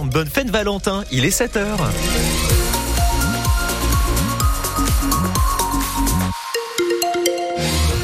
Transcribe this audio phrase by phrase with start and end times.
[0.00, 1.76] Bonne fête Valentin, il est 7h.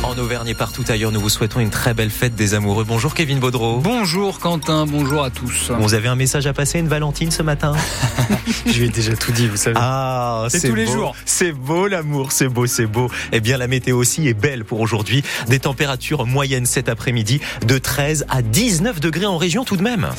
[0.03, 2.85] En Auvergne et partout ailleurs, nous vous souhaitons une très belle fête des amoureux.
[2.85, 3.79] Bonjour Kevin Baudreau.
[3.79, 5.71] Bonjour Quentin, bonjour à tous.
[5.81, 7.73] Vous avez un message à passer à une Valentine ce matin?
[8.67, 9.77] Je lui ai déjà tout dit, vous savez.
[9.81, 11.17] Ah, C'est tous les jours.
[11.25, 13.11] C'est beau l'amour, c'est beau, c'est beau.
[13.33, 15.23] Eh bien, la météo aussi est belle pour aujourd'hui.
[15.47, 20.11] Des températures moyennes cet après-midi de 13 à 19 degrés en région tout de même.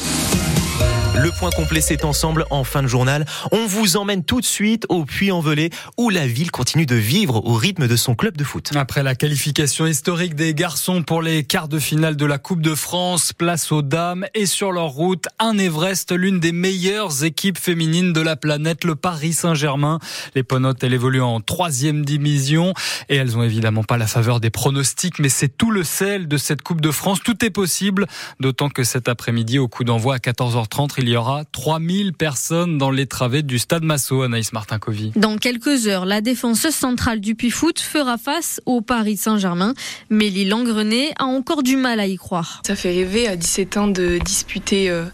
[1.22, 3.26] Le point complet, c'est ensemble en fin de journal.
[3.52, 7.56] On vous emmène tout de suite au Puy-en-Velay où la ville continue de vivre au
[7.56, 8.72] rythme de son club de foot.
[8.74, 12.74] Après la qualification historique des garçons pour les quarts de finale de la Coupe de
[12.74, 18.14] France, place aux dames et sur leur route, un Everest, l'une des meilleures équipes féminines
[18.14, 20.00] de la planète, le Paris Saint-Germain.
[20.36, 22.74] Les Ponotes, elles évoluent en troisième division
[23.10, 26.38] et elles ont évidemment pas la faveur des pronostics, mais c'est tout le sel de
[26.38, 27.20] cette Coupe de France.
[27.22, 28.08] Tout est possible,
[28.40, 32.92] d'autant que cet après-midi, au coup d'envoi à 14h30, il y aura 3000 personnes dans
[32.92, 35.12] les travées du stade Massot, Anaïs Martin-Covy.
[35.16, 39.74] Dans quelques heures, la défenseuse centrale du Puy-Foot fera face au Paris Saint-Germain.
[40.10, 42.62] Mais Lille Langrenet a encore du mal à y croire.
[42.66, 45.06] Ça fait rêver à 17 ans de disputer euh,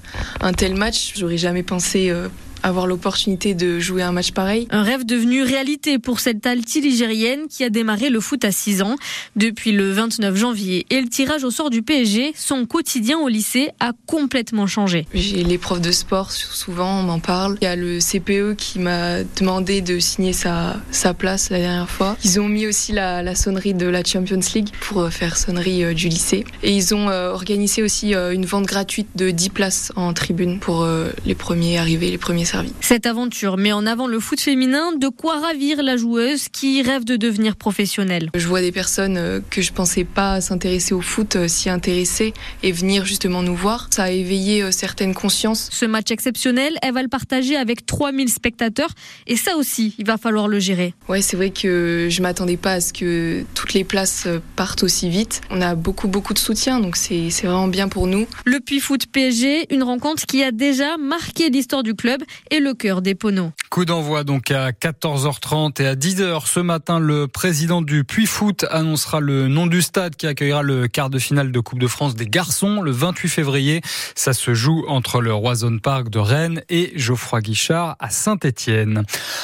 [0.42, 1.14] un tel match.
[1.16, 2.27] J'aurais jamais pensé euh,
[2.66, 4.67] avoir l'opportunité de jouer un match pareil.
[4.71, 8.95] Un rêve devenu réalité pour cette alti-ligérienne qui a démarré le foot à 6 ans.
[9.35, 13.69] Depuis le 29 janvier et le tirage au sort du PSG, son quotidien au lycée
[13.80, 15.05] a complètement changé.
[15.13, 17.58] J'ai les profs de sport, souvent on m'en parle.
[17.61, 21.89] Il y a le CPE qui m'a demandé de signer sa, sa place la dernière
[21.89, 22.17] fois.
[22.23, 25.83] Ils ont mis aussi la, la sonnerie de la Champions League pour euh, faire sonnerie
[25.83, 26.45] euh, du lycée.
[26.63, 30.88] Et ils ont euh, organisé aussi une vente gratuite de 10 places en tribune pour
[31.25, 32.45] les premiers arrivés, les premiers
[32.81, 37.03] Cette aventure met en avant le foot féminin, de quoi ravir la joueuse qui rêve
[37.03, 38.30] de devenir professionnelle.
[38.36, 42.33] Je vois des personnes euh, que je pensais pas s'intéresser au foot euh, s'y intéresser
[42.64, 43.88] et venir justement nous voir.
[43.92, 45.70] Ça a éveillé euh, certaines consciences.
[45.72, 48.89] Ce match exceptionnel, elle va le partager avec 3000 spectateurs
[49.28, 50.94] et ça aussi, il va falloir le gérer.
[51.09, 55.10] Ouais, c'est vrai que je m'attendais pas à ce que toutes les places partent aussi
[55.10, 55.42] vite.
[55.49, 58.27] On a beaucoup beaucoup de soutien, donc c'est c'est vraiment bien pour nous.
[58.45, 62.73] Le Puy Foot PSG, une rencontre qui a déjà marqué l'histoire du club et le
[62.73, 63.52] cœur des Poneaux.
[63.70, 68.66] Coup d'envoi donc à 14h30 et à 10h ce matin, le président du Puy Foot
[68.70, 72.16] annoncera le nom du stade qui accueillera le quart de finale de Coupe de France
[72.16, 73.82] des garçons le 28 février.
[74.16, 79.04] Ça se joue entre le Roison Park de Rennes et Geoffroy Guichard à Saint-Étienne.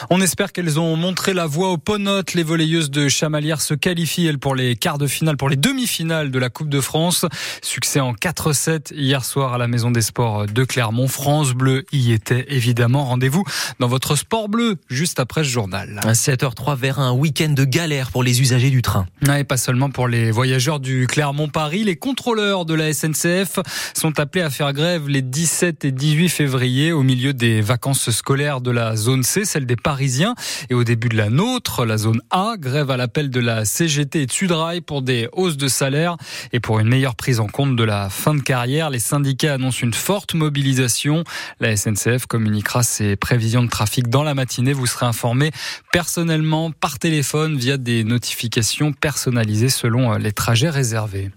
[0.10, 2.34] On espère qu'elles ont montré la voie aux Ponotes.
[2.34, 6.32] Les volleyeuses de Chamalières se qualifient elles pour les quarts de finale, pour les demi-finales
[6.32, 7.26] de la Coupe de France.
[7.62, 11.08] Succès en 4-7 hier soir à la Maison des Sports de Clermont.
[11.08, 12.81] France Bleu y était évidemment.
[12.82, 13.44] Rendez-vous
[13.80, 16.00] dans votre sport bleu juste après ce journal.
[16.04, 19.06] À 7h03 vers un week-end de galère pour les usagers du train.
[19.28, 23.60] Ah, Et pas seulement pour les voyageurs du Clermont-Paris, les contrôleurs de la SNCF
[23.94, 28.62] sont appelés à faire grève les 17 et 18 février au milieu des vacances scolaires
[28.62, 30.34] de la zone C, celle des Parisiens,
[30.70, 34.24] et au début de la nôtre, la zone A, grève à l'appel de la CGT
[34.24, 36.18] et de Sudrail pour des hausses de salaire
[36.52, 38.90] et pour une meilleure prise en compte de la fin de carrière.
[38.90, 41.24] Les syndicats annoncent une forte mobilisation.
[41.60, 44.74] La SNCF communiquera ses prévisions de trafic dans la matinée.
[44.74, 45.52] Vous serez informé
[45.92, 51.32] personnellement par téléphone via des notifications personnalisées selon euh, les trajets réservés.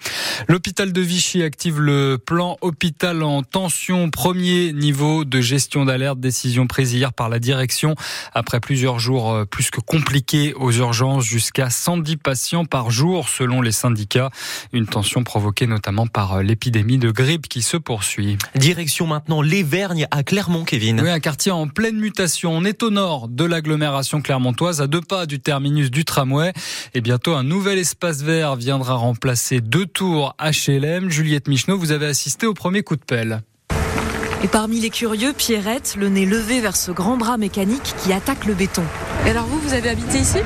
[0.49, 6.67] L'hôpital de Vichy active le plan hôpital en tension, premier niveau de gestion d'alerte, décision
[6.67, 7.97] prise hier par la direction
[8.33, 13.61] après plusieurs jours euh, plus que compliqués aux urgences, jusqu'à 110 patients par jour selon
[13.61, 14.31] les syndicats.
[14.73, 18.39] Une tension provoquée notamment par euh, l'épidémie de grippe qui se poursuit.
[18.55, 21.01] Direction maintenant l'Évergne à Clermont, Kevin.
[21.01, 22.53] Oui, quartier en pleine mutation.
[22.53, 26.53] On est au nord de l'agglomération clermontoise, à deux pas du terminus du tramway.
[26.93, 31.09] Et bientôt, un nouvel espace vert viendra remplacer deux tours HLM.
[31.09, 33.41] Juliette Michneau, vous avez assisté au premier coup de pelle.
[34.43, 38.45] Et parmi les curieux, Pierrette, le nez levé vers ce grand bras mécanique qui attaque
[38.45, 38.85] le béton.
[39.27, 40.37] Et alors vous, vous avez habité ici?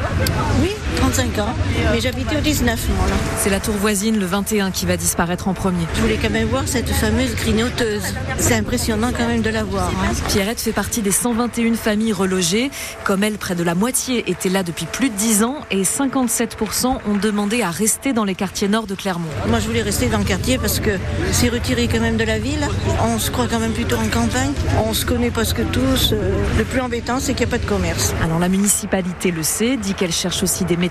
[0.62, 1.54] Oui, 35 ans.
[1.92, 3.14] Mais j'habitais au 19, moi, là.
[3.38, 5.86] C'est la tour voisine, le 21, qui va disparaître en premier.
[5.94, 8.02] Je voulais quand même voir cette fameuse grignoteuse.
[8.38, 9.88] C'est impressionnant quand même de la voir.
[9.90, 10.12] hein.
[10.28, 12.70] Pierrette fait partie des 121 familles relogées.
[13.04, 16.86] Comme elle, près de la moitié étaient là depuis plus de 10 ans et 57%
[16.86, 19.28] ont demandé à rester dans les quartiers nord de Clermont.
[19.48, 20.90] Moi, je voulais rester dans le quartier parce que
[21.32, 22.66] c'est retiré quand même de la ville.
[23.04, 24.52] On se croit quand même plutôt en campagne.
[24.86, 26.12] On se connaît presque tous.
[26.12, 28.14] Euh, Le plus embêtant, c'est qu'il n'y a pas de commerce.
[28.22, 30.87] Alors la municipalité le sait, dit qu'elle cherche aussi des médias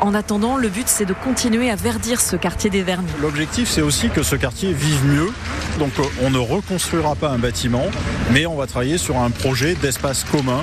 [0.00, 3.08] En attendant, le but c'est de continuer à verdir ce quartier des Vernis.
[3.20, 5.30] L'objectif c'est aussi que ce quartier vive mieux.
[5.78, 7.86] Donc euh, on ne reconstruira pas un bâtiment,
[8.30, 10.60] mais on va travailler sur un projet d'espace commun,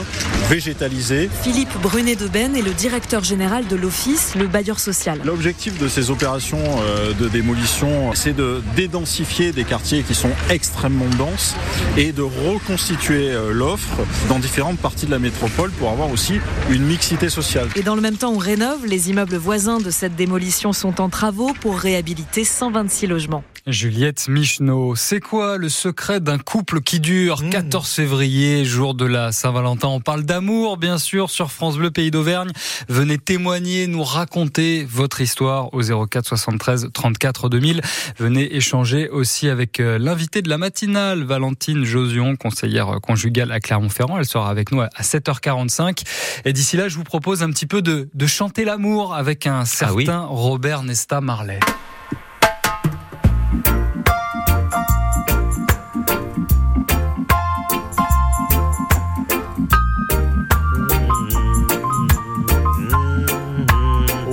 [0.50, 1.30] végétalisé.
[1.44, 5.20] Philippe Brunet de Ben est le directeur général de l'Office, le bailleur social.
[5.24, 11.10] L'objectif de ces opérations euh, de démolition, c'est de dédensifier des quartiers qui sont extrêmement
[11.18, 11.56] denses
[11.98, 13.98] et de reconstituer euh, l'offre
[14.28, 16.40] dans différentes parties de la métropole pour avoir aussi
[16.70, 17.68] une mixité sociale.
[17.76, 18.86] Et dans le même temps, on rénove.
[18.86, 23.44] Les immeubles voisins de cette démolition sont en travaux pour réhabiliter 126 logements.
[23.72, 27.92] Juliette Michneau, c'est quoi le secret d'un couple qui dure 14 mmh.
[27.92, 29.88] février, jour de la Saint-Valentin?
[29.88, 32.52] On parle d'amour, bien sûr, sur France Bleu Pays d'Auvergne.
[32.88, 37.82] Venez témoigner, nous raconter votre histoire au 04 73 34 2000.
[38.18, 44.18] Venez échanger aussi avec euh, l'invité de la matinale, Valentine Josion, conseillère conjugale à Clermont-Ferrand.
[44.18, 46.04] Elle sera avec nous à 7h45.
[46.46, 49.66] Et d'ici là, je vous propose un petit peu de, chanter l'amour avec un ah
[49.66, 51.60] certain Robert Nesta Marley.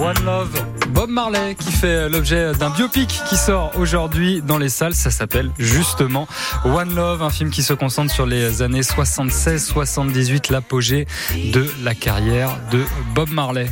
[0.07, 0.65] One Love.
[0.91, 4.95] Bob Marley qui fait euh, l'objet d'un biopic qui sort aujourd'hui dans les salles.
[4.95, 6.29] Ça s'appelle justement
[6.65, 11.09] One Love, un film qui se concentre sur les années 76-78, l'apogée
[11.53, 12.85] de la carrière de
[13.17, 13.67] Bob Marley.